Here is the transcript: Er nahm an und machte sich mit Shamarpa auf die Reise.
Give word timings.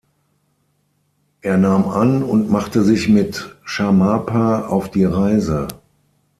Er 1.41 1.59
nahm 1.59 1.87
an 1.87 2.23
und 2.23 2.49
machte 2.49 2.83
sich 2.83 3.07
mit 3.07 3.55
Shamarpa 3.65 4.65
auf 4.65 4.89
die 4.89 5.03
Reise. 5.05 5.67